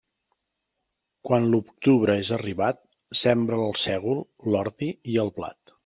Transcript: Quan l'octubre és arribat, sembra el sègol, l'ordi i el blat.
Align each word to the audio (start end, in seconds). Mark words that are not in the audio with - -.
Quan 1.29 1.45
l'octubre 1.51 2.17
és 2.23 2.33
arribat, 2.39 2.83
sembra 3.23 3.63
el 3.69 3.79
sègol, 3.87 4.23
l'ordi 4.53 4.95
i 5.15 5.21
el 5.27 5.37
blat. 5.39 5.77